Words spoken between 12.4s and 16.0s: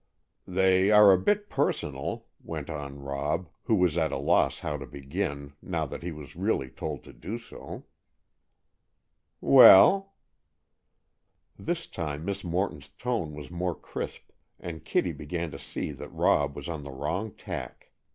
Morton's tone was more crisp, and Kitty began to see